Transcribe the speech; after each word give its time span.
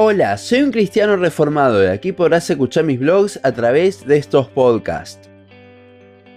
Hola, 0.00 0.38
soy 0.38 0.62
un 0.62 0.70
cristiano 0.70 1.16
reformado 1.16 1.82
y 1.82 1.88
aquí 1.88 2.12
podrás 2.12 2.48
escuchar 2.48 2.84
mis 2.84 3.00
blogs 3.00 3.40
a 3.42 3.50
través 3.50 4.06
de 4.06 4.16
estos 4.16 4.46
podcasts. 4.46 5.28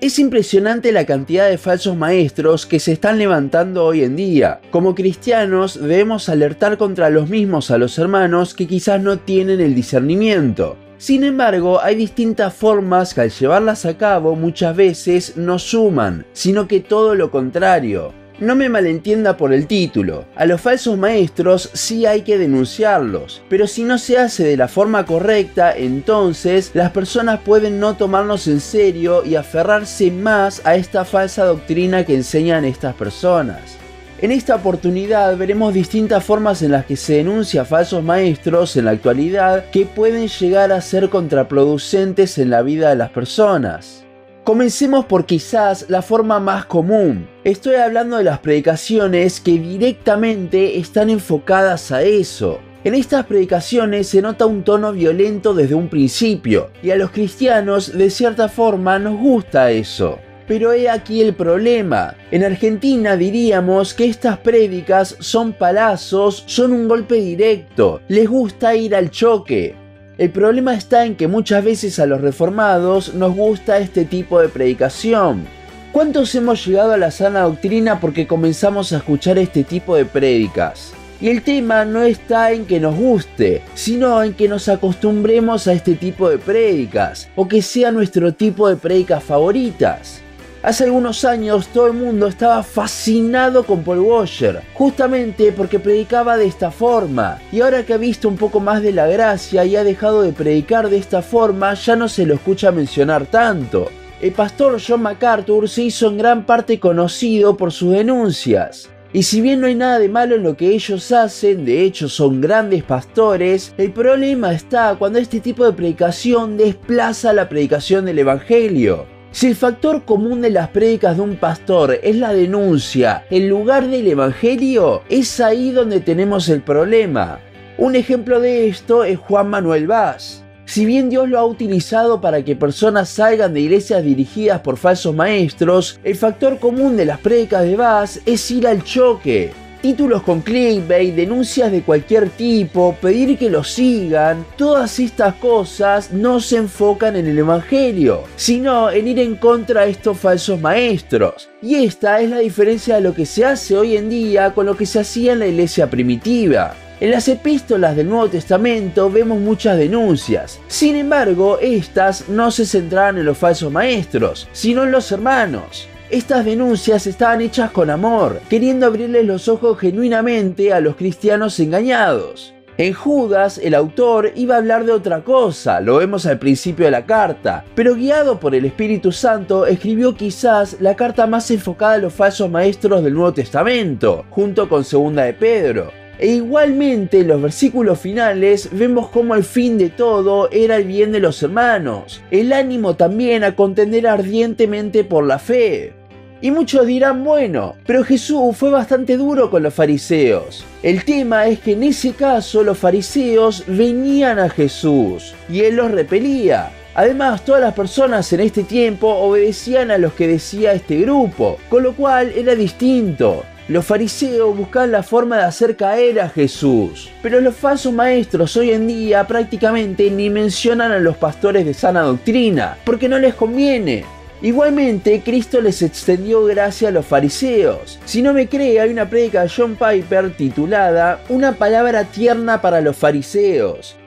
Es 0.01 0.17
impresionante 0.17 0.91
la 0.91 1.05
cantidad 1.05 1.47
de 1.47 1.59
falsos 1.59 1.95
maestros 1.95 2.65
que 2.65 2.79
se 2.79 2.93
están 2.93 3.19
levantando 3.19 3.85
hoy 3.85 4.03
en 4.03 4.15
día. 4.15 4.61
Como 4.71 4.95
cristianos 4.95 5.79
debemos 5.79 6.27
alertar 6.27 6.79
contra 6.79 7.11
los 7.11 7.29
mismos 7.29 7.69
a 7.69 7.77
los 7.77 7.99
hermanos 7.99 8.55
que 8.55 8.65
quizás 8.65 8.99
no 8.99 9.19
tienen 9.19 9.61
el 9.61 9.75
discernimiento. 9.75 10.75
Sin 10.97 11.23
embargo, 11.23 11.79
hay 11.79 11.93
distintas 11.93 12.55
formas 12.55 13.13
que 13.13 13.21
al 13.21 13.29
llevarlas 13.29 13.85
a 13.85 13.95
cabo 13.95 14.35
muchas 14.35 14.75
veces 14.75 15.37
no 15.37 15.59
suman, 15.59 16.25
sino 16.33 16.67
que 16.67 16.79
todo 16.79 17.13
lo 17.13 17.29
contrario. 17.29 18.20
No 18.41 18.55
me 18.55 18.69
malentienda 18.69 19.37
por 19.37 19.53
el 19.53 19.67
título, 19.67 20.25
a 20.35 20.47
los 20.47 20.59
falsos 20.59 20.97
maestros 20.97 21.69
sí 21.73 22.07
hay 22.07 22.23
que 22.23 22.39
denunciarlos, 22.39 23.43
pero 23.47 23.67
si 23.67 23.83
no 23.83 23.99
se 23.99 24.17
hace 24.17 24.43
de 24.43 24.57
la 24.57 24.67
forma 24.67 25.05
correcta, 25.05 25.77
entonces 25.77 26.71
las 26.73 26.89
personas 26.89 27.41
pueden 27.41 27.79
no 27.79 27.97
tomarnos 27.97 28.47
en 28.47 28.59
serio 28.59 29.23
y 29.23 29.35
aferrarse 29.35 30.09
más 30.09 30.65
a 30.65 30.75
esta 30.75 31.05
falsa 31.05 31.45
doctrina 31.45 32.03
que 32.03 32.15
enseñan 32.15 32.65
estas 32.65 32.95
personas. 32.95 33.77
En 34.19 34.31
esta 34.31 34.55
oportunidad 34.55 35.37
veremos 35.37 35.71
distintas 35.71 36.23
formas 36.23 36.63
en 36.63 36.71
las 36.71 36.87
que 36.87 36.95
se 36.95 37.17
denuncia 37.17 37.61
a 37.61 37.65
falsos 37.65 38.03
maestros 38.03 38.75
en 38.75 38.85
la 38.85 38.91
actualidad 38.91 39.65
que 39.65 39.85
pueden 39.85 40.27
llegar 40.27 40.71
a 40.71 40.81
ser 40.81 41.09
contraproducentes 41.09 42.39
en 42.39 42.49
la 42.49 42.63
vida 42.63 42.89
de 42.89 42.95
las 42.95 43.11
personas. 43.11 44.03
Comencemos 44.43 45.05
por 45.05 45.27
quizás 45.27 45.85
la 45.87 46.01
forma 46.01 46.39
más 46.39 46.65
común. 46.65 47.29
Estoy 47.43 47.75
hablando 47.75 48.17
de 48.17 48.23
las 48.23 48.39
predicaciones 48.39 49.39
que 49.39 49.51
directamente 49.51 50.79
están 50.79 51.11
enfocadas 51.11 51.91
a 51.91 52.01
eso. 52.01 52.59
En 52.83 52.95
estas 52.95 53.27
predicaciones 53.27 54.07
se 54.07 54.19
nota 54.19 54.47
un 54.47 54.63
tono 54.63 54.93
violento 54.93 55.53
desde 55.53 55.75
un 55.75 55.89
principio, 55.89 56.71
y 56.81 56.89
a 56.89 56.95
los 56.95 57.11
cristianos 57.11 57.95
de 57.95 58.09
cierta 58.09 58.49
forma 58.49 58.97
nos 58.97 59.19
gusta 59.19 59.69
eso. 59.69 60.17
Pero 60.47 60.73
he 60.73 60.89
aquí 60.89 61.21
el 61.21 61.35
problema. 61.35 62.15
En 62.31 62.43
Argentina 62.43 63.15
diríamos 63.15 63.93
que 63.93 64.05
estas 64.05 64.39
prédicas 64.39 65.17
son 65.19 65.53
palazos, 65.53 66.43
son 66.47 66.71
un 66.71 66.87
golpe 66.87 67.15
directo, 67.15 68.01
les 68.07 68.27
gusta 68.27 68.75
ir 68.75 68.95
al 68.95 69.11
choque. 69.11 69.75
El 70.21 70.29
problema 70.29 70.75
está 70.75 71.07
en 71.07 71.15
que 71.15 71.27
muchas 71.27 71.65
veces 71.65 71.97
a 71.97 72.05
los 72.05 72.21
reformados 72.21 73.15
nos 73.15 73.35
gusta 73.35 73.79
este 73.79 74.05
tipo 74.05 74.39
de 74.39 74.49
predicación. 74.49 75.47
¿Cuántos 75.91 76.35
hemos 76.35 76.63
llegado 76.63 76.91
a 76.91 76.97
la 76.97 77.09
sana 77.09 77.41
doctrina 77.41 77.99
porque 77.99 78.27
comenzamos 78.27 78.93
a 78.93 78.97
escuchar 78.97 79.39
este 79.39 79.63
tipo 79.63 79.95
de 79.95 80.05
prédicas? 80.05 80.93
Y 81.19 81.29
el 81.29 81.41
tema 81.41 81.85
no 81.85 82.03
está 82.03 82.51
en 82.51 82.67
que 82.67 82.79
nos 82.79 82.95
guste, 82.95 83.63
sino 83.73 84.21
en 84.21 84.35
que 84.35 84.47
nos 84.47 84.69
acostumbremos 84.69 85.65
a 85.65 85.73
este 85.73 85.95
tipo 85.95 86.29
de 86.29 86.37
prédicas, 86.37 87.27
o 87.35 87.47
que 87.47 87.63
sea 87.63 87.91
nuestro 87.91 88.31
tipo 88.31 88.69
de 88.69 88.75
prédicas 88.75 89.23
favoritas. 89.23 90.21
Hace 90.63 90.83
algunos 90.83 91.25
años 91.25 91.69
todo 91.69 91.87
el 91.87 91.93
mundo 91.93 92.27
estaba 92.27 92.61
fascinado 92.61 93.63
con 93.63 93.83
Paul 93.83 94.01
Washer, 94.01 94.61
justamente 94.75 95.51
porque 95.51 95.79
predicaba 95.79 96.37
de 96.37 96.45
esta 96.45 96.69
forma. 96.69 97.39
Y 97.51 97.61
ahora 97.61 97.83
que 97.83 97.95
ha 97.95 97.97
visto 97.97 98.29
un 98.29 98.37
poco 98.37 98.59
más 98.59 98.83
de 98.83 98.91
la 98.91 99.07
gracia 99.07 99.65
y 99.65 99.75
ha 99.75 99.83
dejado 99.83 100.21
de 100.21 100.33
predicar 100.33 100.91
de 100.91 100.97
esta 100.97 101.23
forma, 101.23 101.73
ya 101.73 101.95
no 101.95 102.07
se 102.07 102.27
lo 102.27 102.35
escucha 102.35 102.71
mencionar 102.71 103.25
tanto. 103.25 103.89
El 104.21 104.33
pastor 104.33 104.79
John 104.79 105.01
MacArthur 105.01 105.67
se 105.67 105.81
hizo 105.81 106.07
en 106.07 106.19
gran 106.19 106.45
parte 106.45 106.79
conocido 106.79 107.57
por 107.57 107.71
sus 107.71 107.93
denuncias. 107.93 108.87
Y 109.13 109.23
si 109.23 109.41
bien 109.41 109.61
no 109.61 109.65
hay 109.67 109.73
nada 109.73 109.97
de 109.97 110.09
malo 110.09 110.35
en 110.35 110.43
lo 110.43 110.55
que 110.55 110.69
ellos 110.75 111.11
hacen, 111.11 111.65
de 111.65 111.81
hecho 111.81 112.07
son 112.07 112.39
grandes 112.39 112.83
pastores, 112.83 113.73
el 113.79 113.91
problema 113.91 114.53
está 114.53 114.95
cuando 114.99 115.17
este 115.17 115.39
tipo 115.39 115.65
de 115.65 115.73
predicación 115.73 116.55
desplaza 116.55 117.33
la 117.33 117.49
predicación 117.49 118.05
del 118.05 118.19
Evangelio. 118.19 119.20
Si 119.33 119.47
el 119.47 119.55
factor 119.55 120.03
común 120.03 120.41
de 120.41 120.49
las 120.49 120.67
prédicas 120.67 121.15
de 121.15 121.23
un 121.23 121.37
pastor 121.37 121.97
es 122.03 122.17
la 122.17 122.33
denuncia 122.33 123.25
en 123.29 123.47
lugar 123.47 123.87
del 123.87 124.07
evangelio, 124.07 125.03
es 125.07 125.39
ahí 125.39 125.71
donde 125.71 126.01
tenemos 126.01 126.49
el 126.49 126.61
problema. 126.61 127.39
Un 127.77 127.95
ejemplo 127.95 128.41
de 128.41 128.67
esto 128.67 129.05
es 129.05 129.17
Juan 129.17 129.49
Manuel 129.49 129.87
Vaz. 129.87 130.43
Si 130.65 130.85
bien 130.85 131.09
Dios 131.09 131.29
lo 131.29 131.39
ha 131.39 131.45
utilizado 131.45 132.19
para 132.19 132.43
que 132.43 132.57
personas 132.57 133.07
salgan 133.07 133.53
de 133.53 133.61
iglesias 133.61 134.03
dirigidas 134.03 134.59
por 134.59 134.75
falsos 134.75 135.15
maestros, 135.15 136.01
el 136.03 136.15
factor 136.15 136.59
común 136.59 136.97
de 136.97 137.05
las 137.05 137.19
prédicas 137.19 137.63
de 137.63 137.77
Vaz 137.77 138.19
es 138.25 138.51
ir 138.51 138.67
al 138.67 138.83
choque 138.83 139.53
títulos 139.81 140.21
con 140.21 140.41
clickbait, 140.41 141.15
denuncias 141.15 141.71
de 141.71 141.81
cualquier 141.81 142.29
tipo, 142.29 142.95
pedir 143.01 143.37
que 143.37 143.49
lo 143.49 143.63
sigan, 143.63 144.45
todas 144.55 144.99
estas 144.99 145.35
cosas 145.35 146.11
no 146.11 146.39
se 146.39 146.57
enfocan 146.57 147.15
en 147.15 147.27
el 147.27 147.39
Evangelio, 147.39 148.23
sino 148.35 148.91
en 148.91 149.07
ir 149.07 149.19
en 149.19 149.35
contra 149.35 149.85
de 149.85 149.91
estos 149.91 150.17
falsos 150.17 150.61
maestros. 150.61 151.49
Y 151.61 151.83
esta 151.83 152.21
es 152.21 152.29
la 152.29 152.39
diferencia 152.39 152.95
de 152.95 153.01
lo 153.01 153.13
que 153.13 153.25
se 153.25 153.45
hace 153.45 153.75
hoy 153.77 153.97
en 153.97 154.09
día 154.09 154.53
con 154.53 154.65
lo 154.65 154.77
que 154.77 154.85
se 154.85 154.99
hacía 154.99 155.33
en 155.33 155.39
la 155.39 155.47
iglesia 155.47 155.89
primitiva. 155.89 156.75
En 157.01 157.09
las 157.09 157.27
epístolas 157.27 157.95
del 157.95 158.09
Nuevo 158.09 158.29
Testamento 158.29 159.09
vemos 159.09 159.39
muchas 159.39 159.75
denuncias. 159.75 160.59
Sin 160.67 160.95
embargo, 160.95 161.57
estas 161.59 162.29
no 162.29 162.51
se 162.51 162.63
centraban 162.63 163.17
en 163.17 163.25
los 163.25 163.39
falsos 163.39 163.71
maestros, 163.71 164.47
sino 164.51 164.83
en 164.83 164.91
los 164.91 165.11
hermanos. 165.11 165.87
Estas 166.11 166.43
denuncias 166.43 167.07
estaban 167.07 167.39
hechas 167.39 167.71
con 167.71 167.89
amor, 167.89 168.41
queriendo 168.49 168.85
abrirles 168.85 169.25
los 169.25 169.47
ojos 169.47 169.79
genuinamente 169.79 170.73
a 170.73 170.81
los 170.81 170.97
cristianos 170.97 171.57
engañados. 171.61 172.53
En 172.77 172.91
Judas, 172.91 173.57
el 173.57 173.73
autor 173.73 174.33
iba 174.35 174.55
a 174.55 174.57
hablar 174.57 174.83
de 174.83 174.91
otra 174.91 175.23
cosa, 175.23 175.79
lo 175.79 175.99
vemos 175.99 176.25
al 176.25 176.37
principio 176.37 176.83
de 176.83 176.91
la 176.91 177.05
carta, 177.05 177.63
pero 177.75 177.95
guiado 177.95 178.41
por 178.41 178.53
el 178.53 178.65
Espíritu 178.65 179.13
Santo, 179.13 179.65
escribió 179.65 180.13
quizás 180.13 180.81
la 180.81 180.97
carta 180.97 181.27
más 181.27 181.49
enfocada 181.49 181.93
a 181.93 181.99
los 181.99 182.11
falsos 182.11 182.51
maestros 182.51 183.05
del 183.05 183.13
Nuevo 183.13 183.31
Testamento, 183.31 184.25
junto 184.31 184.67
con 184.67 184.83
Segunda 184.83 185.23
de 185.23 185.33
Pedro. 185.33 185.91
E 186.19 186.27
igualmente 186.27 187.21
en 187.21 187.29
los 187.29 187.41
versículos 187.41 187.97
finales 187.99 188.67
vemos 188.73 189.07
como 189.07 189.33
el 189.33 189.45
fin 189.45 189.77
de 189.77 189.89
todo 189.89 190.49
era 190.51 190.75
el 190.75 190.83
bien 190.83 191.13
de 191.13 191.21
los 191.21 191.41
hermanos, 191.41 192.21
el 192.31 192.51
ánimo 192.51 192.97
también 192.97 193.45
a 193.45 193.55
contender 193.55 194.07
ardientemente 194.07 195.05
por 195.05 195.25
la 195.25 195.39
fe. 195.39 196.00
Y 196.43 196.49
muchos 196.49 196.87
dirán, 196.87 197.23
bueno, 197.23 197.75
pero 197.85 198.03
Jesús 198.03 198.57
fue 198.57 198.71
bastante 198.71 199.15
duro 199.15 199.51
con 199.51 199.61
los 199.61 199.75
fariseos. 199.75 200.65
El 200.81 201.05
tema 201.05 201.45
es 201.45 201.59
que 201.59 201.73
en 201.73 201.83
ese 201.83 202.13
caso 202.13 202.63
los 202.63 202.79
fariseos 202.79 203.63
venían 203.67 204.39
a 204.39 204.49
Jesús 204.49 205.35
y 205.47 205.59
él 205.61 205.75
los 205.75 205.91
repelía. 205.91 206.71
Además, 206.95 207.45
todas 207.45 207.61
las 207.61 207.75
personas 207.75 208.33
en 208.33 208.39
este 208.39 208.63
tiempo 208.63 209.07
obedecían 209.07 209.91
a 209.91 209.99
los 209.99 210.13
que 210.13 210.27
decía 210.27 210.73
este 210.73 211.01
grupo, 211.01 211.59
con 211.69 211.83
lo 211.83 211.93
cual 211.93 212.33
era 212.35 212.55
distinto. 212.55 213.43
Los 213.67 213.85
fariseos 213.85 214.57
buscaban 214.57 214.91
la 214.91 215.03
forma 215.03 215.37
de 215.37 215.43
hacer 215.43 215.77
caer 215.77 216.19
a 216.19 216.29
Jesús, 216.29 217.09
pero 217.21 217.39
los 217.39 217.55
falsos 217.55 217.93
maestros 217.93 218.57
hoy 218.57 218.71
en 218.71 218.87
día 218.87 219.25
prácticamente 219.27 220.09
ni 220.09 220.31
mencionan 220.31 220.91
a 220.91 220.99
los 220.99 221.15
pastores 221.17 221.65
de 221.65 221.75
sana 221.75 222.01
doctrina, 222.01 222.77
porque 222.83 223.07
no 223.07 223.19
les 223.19 223.35
conviene. 223.35 224.03
Igualmente, 224.43 225.21
Cristo 225.23 225.61
les 225.61 225.83
extendió 225.83 226.43
gracia 226.45 226.87
a 226.87 226.91
los 226.91 227.05
fariseos. 227.05 227.99
Si 228.05 228.23
no 228.23 228.33
me 228.33 228.47
cree, 228.47 228.79
hay 228.79 228.89
una 228.89 229.07
predica 229.07 229.43
de 229.43 229.49
John 229.55 229.75
Piper 229.75 230.35
titulada 230.35 231.21
Una 231.29 231.53
palabra 231.53 232.05
tierna 232.05 232.59
para 232.59 232.81
los 232.81 232.95
fariseos. 232.95 233.97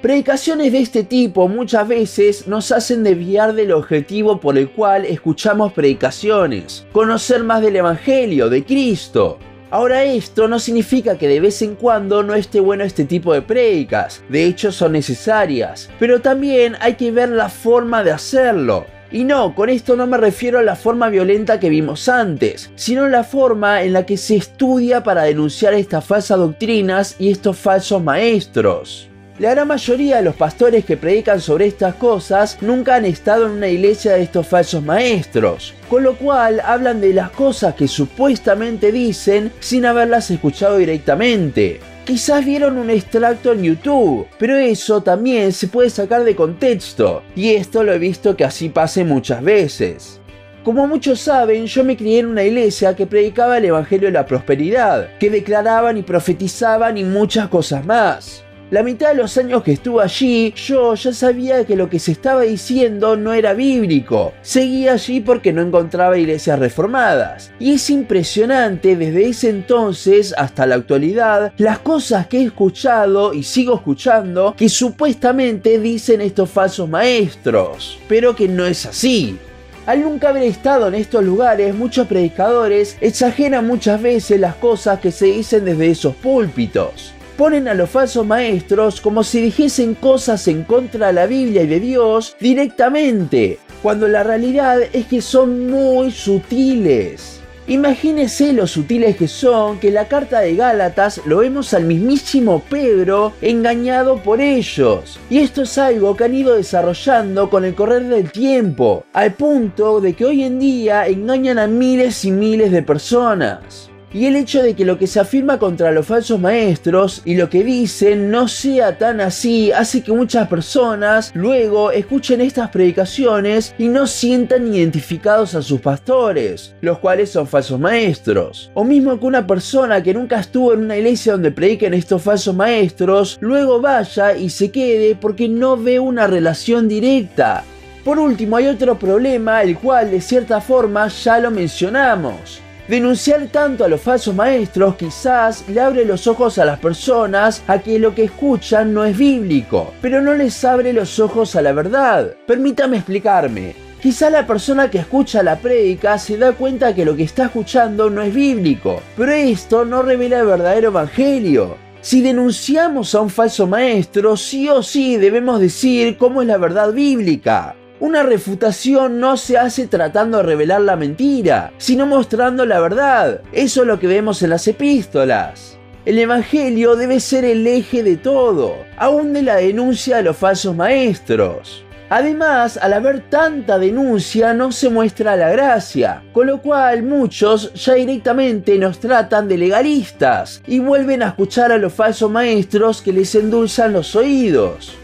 Predicaciones 0.00 0.72
de 0.72 0.80
este 0.80 1.04
tipo 1.04 1.48
muchas 1.48 1.86
veces 1.86 2.46
nos 2.46 2.72
hacen 2.72 3.02
desviar 3.02 3.54
del 3.54 3.72
objetivo 3.72 4.40
por 4.40 4.56
el 4.56 4.70
cual 4.70 5.04
escuchamos 5.04 5.72
predicaciones, 5.72 6.86
conocer 6.92 7.42
más 7.42 7.60
del 7.62 7.76
Evangelio, 7.76 8.48
de 8.48 8.64
Cristo. 8.64 9.38
Ahora 9.70 10.04
esto 10.04 10.46
no 10.46 10.58
significa 10.58 11.18
que 11.18 11.28
de 11.28 11.40
vez 11.40 11.60
en 11.60 11.74
cuando 11.74 12.22
no 12.22 12.34
esté 12.34 12.60
bueno 12.60 12.84
este 12.84 13.04
tipo 13.04 13.32
de 13.32 13.42
prédicas, 13.42 14.22
de 14.28 14.44
hecho 14.44 14.72
son 14.72 14.92
necesarias, 14.92 15.90
pero 15.98 16.20
también 16.20 16.76
hay 16.80 16.94
que 16.94 17.10
ver 17.10 17.30
la 17.30 17.48
forma 17.48 18.04
de 18.04 18.12
hacerlo. 18.12 18.86
Y 19.14 19.22
no, 19.22 19.54
con 19.54 19.68
esto 19.68 19.94
no 19.94 20.08
me 20.08 20.16
refiero 20.16 20.58
a 20.58 20.64
la 20.64 20.74
forma 20.74 21.08
violenta 21.08 21.60
que 21.60 21.68
vimos 21.68 22.08
antes, 22.08 22.72
sino 22.74 23.06
la 23.06 23.22
forma 23.22 23.84
en 23.84 23.92
la 23.92 24.04
que 24.04 24.16
se 24.16 24.34
estudia 24.34 25.04
para 25.04 25.22
denunciar 25.22 25.72
estas 25.74 26.04
falsas 26.04 26.36
doctrinas 26.36 27.14
y 27.20 27.30
estos 27.30 27.56
falsos 27.56 28.02
maestros. 28.02 29.08
La 29.38 29.52
gran 29.52 29.68
mayoría 29.68 30.16
de 30.16 30.24
los 30.24 30.34
pastores 30.34 30.84
que 30.84 30.96
predican 30.96 31.40
sobre 31.40 31.66
estas 31.66 31.94
cosas 31.94 32.58
nunca 32.60 32.96
han 32.96 33.04
estado 33.04 33.46
en 33.46 33.52
una 33.52 33.68
iglesia 33.68 34.14
de 34.14 34.22
estos 34.22 34.48
falsos 34.48 34.82
maestros, 34.82 35.74
con 35.88 36.02
lo 36.02 36.16
cual 36.16 36.58
hablan 36.58 37.00
de 37.00 37.14
las 37.14 37.30
cosas 37.30 37.76
que 37.76 37.86
supuestamente 37.86 38.90
dicen 38.90 39.52
sin 39.60 39.86
haberlas 39.86 40.28
escuchado 40.32 40.78
directamente. 40.78 41.78
Quizás 42.04 42.44
vieron 42.44 42.76
un 42.76 42.90
extracto 42.90 43.52
en 43.52 43.62
YouTube, 43.62 44.26
pero 44.38 44.58
eso 44.58 45.02
también 45.02 45.54
se 45.54 45.68
puede 45.68 45.88
sacar 45.88 46.22
de 46.22 46.36
contexto, 46.36 47.22
y 47.34 47.54
esto 47.54 47.82
lo 47.82 47.94
he 47.94 47.98
visto 47.98 48.36
que 48.36 48.44
así 48.44 48.68
pase 48.68 49.04
muchas 49.04 49.42
veces. 49.42 50.20
Como 50.64 50.86
muchos 50.86 51.20
saben, 51.20 51.64
yo 51.64 51.82
me 51.82 51.96
crié 51.96 52.18
en 52.18 52.26
una 52.26 52.42
iglesia 52.42 52.94
que 52.94 53.06
predicaba 53.06 53.56
el 53.56 53.64
Evangelio 53.64 54.08
de 54.08 54.12
la 54.12 54.26
Prosperidad, 54.26 55.16
que 55.18 55.30
declaraban 55.30 55.96
y 55.96 56.02
profetizaban 56.02 56.98
y 56.98 57.04
muchas 57.04 57.48
cosas 57.48 57.86
más. 57.86 58.43
La 58.70 58.82
mitad 58.82 59.10
de 59.10 59.16
los 59.16 59.36
años 59.36 59.62
que 59.62 59.72
estuve 59.72 60.02
allí, 60.02 60.54
yo 60.56 60.94
ya 60.94 61.12
sabía 61.12 61.66
que 61.66 61.76
lo 61.76 61.90
que 61.90 61.98
se 61.98 62.12
estaba 62.12 62.42
diciendo 62.42 63.14
no 63.14 63.34
era 63.34 63.52
bíblico. 63.52 64.32
Seguía 64.40 64.94
allí 64.94 65.20
porque 65.20 65.52
no 65.52 65.60
encontraba 65.60 66.16
iglesias 66.16 66.58
reformadas. 66.58 67.52
Y 67.60 67.74
es 67.74 67.90
impresionante 67.90 68.96
desde 68.96 69.28
ese 69.28 69.50
entonces 69.50 70.34
hasta 70.38 70.66
la 70.66 70.76
actualidad 70.76 71.52
las 71.58 71.80
cosas 71.80 72.26
que 72.26 72.38
he 72.38 72.44
escuchado 72.44 73.34
y 73.34 73.42
sigo 73.42 73.74
escuchando 73.74 74.54
que 74.56 74.70
supuestamente 74.70 75.78
dicen 75.78 76.22
estos 76.22 76.48
falsos 76.48 76.88
maestros. 76.88 77.98
Pero 78.08 78.34
que 78.34 78.48
no 78.48 78.64
es 78.64 78.86
así. 78.86 79.38
Al 79.84 80.00
nunca 80.00 80.30
haber 80.30 80.44
estado 80.44 80.88
en 80.88 80.94
estos 80.94 81.22
lugares, 81.22 81.74
muchos 81.74 82.06
predicadores 82.06 82.96
exageran 83.02 83.66
muchas 83.66 84.00
veces 84.00 84.40
las 84.40 84.54
cosas 84.54 85.00
que 85.00 85.12
se 85.12 85.26
dicen 85.26 85.66
desde 85.66 85.90
esos 85.90 86.14
púlpitos. 86.16 87.12
Ponen 87.36 87.66
a 87.66 87.74
los 87.74 87.90
falsos 87.90 88.24
maestros 88.24 89.00
como 89.00 89.24
si 89.24 89.40
dijesen 89.40 89.94
cosas 89.94 90.46
en 90.46 90.62
contra 90.62 91.08
de 91.08 91.14
la 91.14 91.26
Biblia 91.26 91.62
y 91.62 91.66
de 91.66 91.80
Dios 91.80 92.36
directamente, 92.38 93.58
cuando 93.82 94.06
la 94.06 94.22
realidad 94.22 94.80
es 94.92 95.06
que 95.06 95.20
son 95.20 95.68
muy 95.68 96.12
sutiles. 96.12 97.40
Imagínese 97.66 98.52
lo 98.52 98.68
sutiles 98.68 99.16
que 99.16 99.26
son 99.26 99.80
que 99.80 99.90
la 99.90 100.06
carta 100.06 100.40
de 100.40 100.54
Gálatas 100.54 101.22
lo 101.26 101.38
vemos 101.38 101.74
al 101.74 101.84
mismísimo 101.84 102.62
Pedro 102.70 103.32
engañado 103.40 104.18
por 104.22 104.40
ellos. 104.40 105.18
Y 105.28 105.38
esto 105.38 105.62
es 105.62 105.76
algo 105.76 106.14
que 106.16 106.24
han 106.24 106.34
ido 106.34 106.54
desarrollando 106.54 107.50
con 107.50 107.64
el 107.64 107.74
correr 107.74 108.04
del 108.04 108.30
tiempo, 108.30 109.04
al 109.12 109.32
punto 109.32 110.00
de 110.00 110.12
que 110.12 110.24
hoy 110.24 110.44
en 110.44 110.60
día 110.60 111.08
engañan 111.08 111.58
a 111.58 111.66
miles 111.66 112.24
y 112.24 112.30
miles 112.30 112.70
de 112.70 112.82
personas 112.82 113.90
y 114.14 114.26
el 114.26 114.36
hecho 114.36 114.62
de 114.62 114.74
que 114.74 114.84
lo 114.84 114.96
que 114.96 115.08
se 115.08 115.18
afirma 115.18 115.58
contra 115.58 115.90
los 115.90 116.06
falsos 116.06 116.40
maestros 116.40 117.20
y 117.24 117.34
lo 117.34 117.50
que 117.50 117.64
dicen 117.64 118.30
no 118.30 118.46
sea 118.46 118.96
tan 118.96 119.20
así 119.20 119.72
hace 119.72 120.02
que 120.02 120.12
muchas 120.12 120.46
personas 120.46 121.32
luego 121.34 121.90
escuchen 121.90 122.40
estas 122.40 122.70
predicaciones 122.70 123.74
y 123.76 123.88
no 123.88 124.06
sientan 124.06 124.72
identificados 124.72 125.56
a 125.56 125.62
sus 125.62 125.80
pastores, 125.80 126.76
los 126.80 127.00
cuales 127.00 127.30
son 127.30 127.48
falsos 127.48 127.80
maestros. 127.80 128.70
O 128.74 128.84
mismo 128.84 129.18
que 129.18 129.26
una 129.26 129.46
persona 129.46 130.00
que 130.00 130.14
nunca 130.14 130.38
estuvo 130.38 130.72
en 130.72 130.84
una 130.84 130.96
iglesia 130.96 131.32
donde 131.32 131.50
prediquen 131.50 131.92
estos 131.92 132.22
falsos 132.22 132.54
maestros, 132.54 133.36
luego 133.40 133.80
vaya 133.80 134.36
y 134.36 134.48
se 134.48 134.70
quede 134.70 135.16
porque 135.16 135.48
no 135.48 135.76
ve 135.76 135.98
una 135.98 136.28
relación 136.28 136.86
directa. 136.88 137.64
Por 138.04 138.20
último, 138.20 138.56
hay 138.56 138.68
otro 138.68 138.96
problema, 138.96 139.62
el 139.62 139.76
cual 139.78 140.10
de 140.12 140.20
cierta 140.20 140.60
forma 140.60 141.08
ya 141.08 141.40
lo 141.40 141.50
mencionamos. 141.50 142.63
Denunciar 142.88 143.46
tanto 143.46 143.82
a 143.84 143.88
los 143.88 144.02
falsos 144.02 144.34
maestros 144.34 144.96
quizás 144.96 145.64
le 145.70 145.80
abre 145.80 146.04
los 146.04 146.26
ojos 146.26 146.58
a 146.58 146.66
las 146.66 146.78
personas 146.78 147.62
a 147.66 147.78
que 147.78 147.98
lo 147.98 148.14
que 148.14 148.24
escuchan 148.24 148.92
no 148.92 149.04
es 149.04 149.16
bíblico, 149.16 149.94
pero 150.02 150.20
no 150.20 150.34
les 150.34 150.62
abre 150.66 150.92
los 150.92 151.18
ojos 151.18 151.56
a 151.56 151.62
la 151.62 151.72
verdad. 151.72 152.34
Permítame 152.46 152.98
explicarme. 152.98 153.74
Quizá 154.02 154.28
la 154.28 154.46
persona 154.46 154.90
que 154.90 154.98
escucha 154.98 155.42
la 155.42 155.56
prédica 155.56 156.18
se 156.18 156.36
da 156.36 156.52
cuenta 156.52 156.94
que 156.94 157.06
lo 157.06 157.16
que 157.16 157.22
está 157.22 157.46
escuchando 157.46 158.10
no 158.10 158.20
es 158.20 158.34
bíblico, 158.34 159.00
pero 159.16 159.32
esto 159.32 159.86
no 159.86 160.02
revela 160.02 160.40
el 160.40 160.46
verdadero 160.46 160.88
evangelio. 160.88 161.78
Si 162.02 162.20
denunciamos 162.20 163.14
a 163.14 163.22
un 163.22 163.30
falso 163.30 163.66
maestro, 163.66 164.36
sí 164.36 164.68
o 164.68 164.82
sí 164.82 165.16
debemos 165.16 165.58
decir 165.58 166.18
cómo 166.18 166.42
es 166.42 166.48
la 166.48 166.58
verdad 166.58 166.92
bíblica. 166.92 167.76
Una 168.04 168.22
refutación 168.22 169.18
no 169.18 169.38
se 169.38 169.56
hace 169.56 169.86
tratando 169.86 170.36
de 170.36 170.42
revelar 170.42 170.82
la 170.82 170.94
mentira, 170.94 171.72
sino 171.78 172.04
mostrando 172.04 172.66
la 172.66 172.78
verdad. 172.78 173.40
Eso 173.50 173.80
es 173.80 173.86
lo 173.86 173.98
que 173.98 174.06
vemos 174.06 174.42
en 174.42 174.50
las 174.50 174.68
epístolas. 174.68 175.78
El 176.04 176.18
Evangelio 176.18 176.96
debe 176.96 177.18
ser 177.18 177.46
el 177.46 177.66
eje 177.66 178.02
de 178.02 178.18
todo, 178.18 178.74
aún 178.98 179.32
de 179.32 179.40
la 179.40 179.56
denuncia 179.56 180.18
de 180.18 180.22
los 180.22 180.36
falsos 180.36 180.76
maestros. 180.76 181.82
Además, 182.10 182.76
al 182.76 182.92
haber 182.92 183.30
tanta 183.30 183.78
denuncia 183.78 184.52
no 184.52 184.70
se 184.70 184.90
muestra 184.90 185.34
la 185.34 185.48
gracia, 185.48 186.22
con 186.34 186.46
lo 186.48 186.60
cual 186.60 187.04
muchos 187.04 187.72
ya 187.72 187.94
directamente 187.94 188.76
nos 188.76 189.00
tratan 189.00 189.48
de 189.48 189.56
legalistas 189.56 190.60
y 190.66 190.78
vuelven 190.78 191.22
a 191.22 191.28
escuchar 191.28 191.72
a 191.72 191.78
los 191.78 191.94
falsos 191.94 192.30
maestros 192.30 193.00
que 193.00 193.14
les 193.14 193.34
endulzan 193.34 193.94
los 193.94 194.14
oídos. 194.14 194.94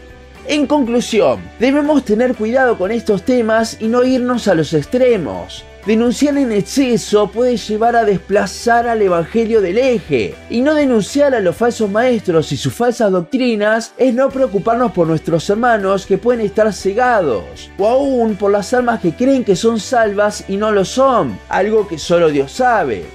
En 0.47 0.65
conclusión, 0.65 1.39
debemos 1.59 2.03
tener 2.03 2.35
cuidado 2.35 2.77
con 2.77 2.91
estos 2.91 3.23
temas 3.23 3.77
y 3.79 3.87
no 3.87 4.03
irnos 4.03 4.47
a 4.47 4.55
los 4.55 4.73
extremos. 4.73 5.63
Denunciar 5.85 6.37
en 6.37 6.51
exceso 6.51 7.27
puede 7.31 7.57
llevar 7.57 7.95
a 7.95 8.05
desplazar 8.05 8.87
al 8.87 9.01
Evangelio 9.01 9.61
del 9.61 9.77
eje, 9.77 10.35
y 10.49 10.61
no 10.61 10.73
denunciar 10.73 11.33
a 11.33 11.39
los 11.39 11.55
falsos 11.55 11.89
maestros 11.89 12.51
y 12.51 12.57
sus 12.57 12.73
falsas 12.73 13.11
doctrinas 13.11 13.93
es 13.97 14.13
no 14.13 14.29
preocuparnos 14.29 14.91
por 14.91 15.07
nuestros 15.07 15.49
hermanos 15.49 16.05
que 16.05 16.17
pueden 16.19 16.45
estar 16.45 16.71
cegados, 16.73 17.69
o 17.77 17.87
aún 17.87 18.35
por 18.35 18.51
las 18.51 18.73
almas 18.73 18.99
que 18.99 19.13
creen 19.13 19.43
que 19.43 19.55
son 19.55 19.79
salvas 19.79 20.43
y 20.47 20.57
no 20.57 20.71
lo 20.71 20.85
son, 20.85 21.37
algo 21.49 21.87
que 21.87 21.97
solo 21.97 22.29
Dios 22.29 22.51
sabe. 22.51 23.05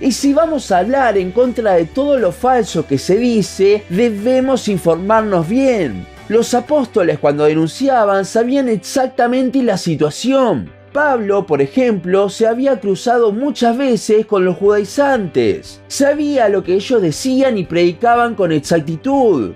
Y 0.00 0.12
si 0.12 0.32
vamos 0.32 0.70
a 0.72 0.78
hablar 0.78 1.16
en 1.16 1.30
contra 1.30 1.74
de 1.74 1.84
todo 1.84 2.18
lo 2.18 2.32
falso 2.32 2.86
que 2.86 2.98
se 2.98 3.16
dice, 3.16 3.84
debemos 3.88 4.68
informarnos 4.68 5.48
bien, 5.48 6.06
los 6.28 6.54
apóstoles 6.54 7.18
cuando 7.18 7.44
denunciaban 7.44 8.24
sabían 8.24 8.68
exactamente 8.68 9.62
la 9.62 9.76
situación. 9.76 10.70
Pablo, 10.92 11.46
por 11.46 11.62
ejemplo, 11.62 12.28
se 12.28 12.46
había 12.46 12.78
cruzado 12.78 13.32
muchas 13.32 13.76
veces 13.76 14.26
con 14.26 14.44
los 14.44 14.56
judaizantes. 14.56 15.80
Sabía 15.88 16.48
lo 16.48 16.62
que 16.62 16.74
ellos 16.74 17.00
decían 17.00 17.56
y 17.56 17.64
predicaban 17.64 18.34
con 18.34 18.52
exactitud. 18.52 19.52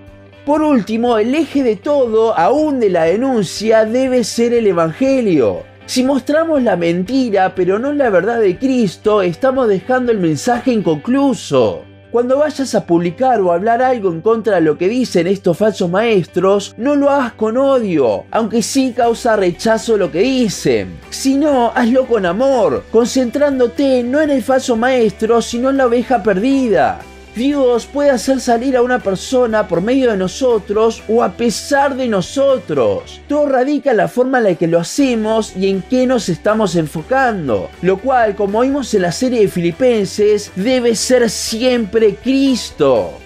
Por 0.46 0.62
último, 0.62 1.18
el 1.18 1.34
eje 1.34 1.62
de 1.62 1.76
todo, 1.76 2.36
aún 2.38 2.80
de 2.80 2.88
la 2.88 3.04
denuncia, 3.04 3.84
debe 3.84 4.24
ser 4.24 4.54
el 4.54 4.66
Evangelio. 4.66 5.64
Si 5.86 6.02
mostramos 6.02 6.62
la 6.62 6.76
mentira 6.76 7.54
pero 7.54 7.78
no 7.78 7.92
la 7.92 8.10
verdad 8.10 8.40
de 8.40 8.58
Cristo, 8.58 9.22
estamos 9.22 9.68
dejando 9.68 10.12
el 10.12 10.18
mensaje 10.18 10.72
inconcluso. 10.72 11.84
Cuando 12.16 12.38
vayas 12.38 12.74
a 12.74 12.86
publicar 12.86 13.42
o 13.42 13.52
hablar 13.52 13.82
algo 13.82 14.10
en 14.10 14.22
contra 14.22 14.54
de 14.54 14.62
lo 14.62 14.78
que 14.78 14.88
dicen 14.88 15.26
estos 15.26 15.58
falsos 15.58 15.90
maestros, 15.90 16.74
no 16.78 16.96
lo 16.96 17.10
hagas 17.10 17.34
con 17.34 17.58
odio, 17.58 18.24
aunque 18.30 18.62
sí 18.62 18.94
causa 18.96 19.36
rechazo 19.36 19.98
lo 19.98 20.10
que 20.10 20.20
dicen. 20.20 20.98
Si 21.10 21.34
no, 21.34 21.72
hazlo 21.74 22.06
con 22.06 22.24
amor, 22.24 22.84
concentrándote 22.90 24.02
no 24.02 24.22
en 24.22 24.30
el 24.30 24.42
falso 24.42 24.76
maestro, 24.76 25.42
sino 25.42 25.68
en 25.68 25.76
la 25.76 25.88
oveja 25.88 26.22
perdida. 26.22 27.00
Dios 27.36 27.84
puede 27.84 28.08
hacer 28.08 28.40
salir 28.40 28.78
a 28.78 28.82
una 28.82 28.98
persona 28.98 29.68
por 29.68 29.82
medio 29.82 30.10
de 30.10 30.16
nosotros 30.16 31.02
o 31.06 31.22
a 31.22 31.32
pesar 31.32 31.94
de 31.94 32.08
nosotros. 32.08 33.20
Todo 33.28 33.46
radica 33.46 33.90
en 33.90 33.98
la 33.98 34.08
forma 34.08 34.38
en 34.38 34.44
la 34.44 34.54
que 34.54 34.66
lo 34.66 34.80
hacemos 34.80 35.54
y 35.54 35.68
en 35.68 35.82
qué 35.82 36.06
nos 36.06 36.30
estamos 36.30 36.76
enfocando. 36.76 37.68
Lo 37.82 37.98
cual, 37.98 38.34
como 38.36 38.62
vimos 38.62 38.94
en 38.94 39.02
la 39.02 39.12
serie 39.12 39.40
de 39.40 39.48
Filipenses, 39.48 40.50
debe 40.56 40.94
ser 40.94 41.28
siempre 41.28 42.14
Cristo. 42.14 43.25